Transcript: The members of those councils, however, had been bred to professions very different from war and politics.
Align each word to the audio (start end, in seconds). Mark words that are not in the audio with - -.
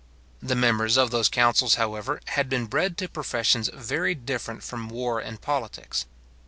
The 0.41 0.55
members 0.55 0.97
of 0.97 1.11
those 1.11 1.29
councils, 1.29 1.75
however, 1.75 2.21
had 2.29 2.49
been 2.49 2.65
bred 2.65 2.97
to 2.97 3.07
professions 3.07 3.69
very 3.71 4.15
different 4.15 4.63
from 4.63 4.89
war 4.89 5.19
and 5.19 5.39
politics. 5.39 6.07